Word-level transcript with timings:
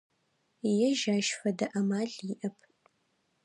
Ежь 0.89 1.05
ащ 1.15 1.27
фэдэ 1.39 1.65
амал 1.79 2.11
иӏэп. 2.31 2.57